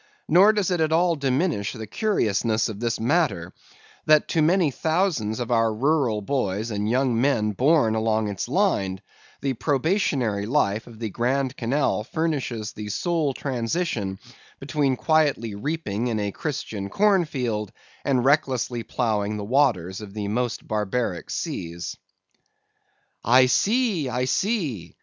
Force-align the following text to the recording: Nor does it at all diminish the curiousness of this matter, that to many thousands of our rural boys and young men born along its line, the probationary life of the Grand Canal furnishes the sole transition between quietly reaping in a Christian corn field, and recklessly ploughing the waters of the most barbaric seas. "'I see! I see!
Nor 0.27 0.51
does 0.51 0.71
it 0.71 0.81
at 0.81 0.91
all 0.91 1.15
diminish 1.15 1.73
the 1.73 1.85
curiousness 1.85 2.69
of 2.69 2.79
this 2.79 2.99
matter, 2.99 3.53
that 4.07 4.27
to 4.29 4.41
many 4.41 4.71
thousands 4.71 5.39
of 5.39 5.51
our 5.51 5.71
rural 5.71 6.23
boys 6.23 6.71
and 6.71 6.89
young 6.89 7.21
men 7.21 7.51
born 7.51 7.93
along 7.93 8.27
its 8.27 8.47
line, 8.47 9.01
the 9.41 9.53
probationary 9.53 10.47
life 10.47 10.87
of 10.87 10.97
the 10.97 11.11
Grand 11.11 11.55
Canal 11.55 12.03
furnishes 12.03 12.73
the 12.73 12.89
sole 12.89 13.35
transition 13.35 14.17
between 14.59 14.95
quietly 14.95 15.53
reaping 15.53 16.07
in 16.07 16.19
a 16.19 16.31
Christian 16.31 16.89
corn 16.89 17.23
field, 17.23 17.71
and 18.03 18.25
recklessly 18.25 18.81
ploughing 18.81 19.37
the 19.37 19.43
waters 19.45 20.01
of 20.01 20.15
the 20.15 20.27
most 20.27 20.67
barbaric 20.67 21.29
seas. 21.29 21.95
"'I 23.23 23.45
see! 23.45 24.09
I 24.09 24.25
see! 24.25 24.95